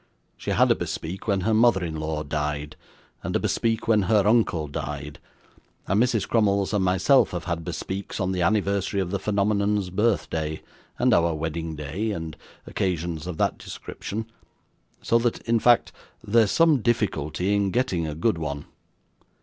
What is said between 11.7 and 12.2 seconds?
day,